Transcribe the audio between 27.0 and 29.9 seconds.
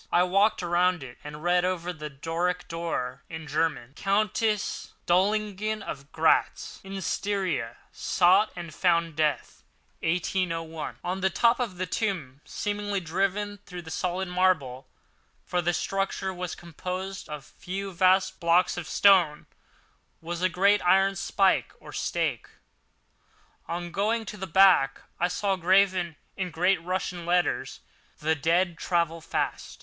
letters: "The dead travel fast."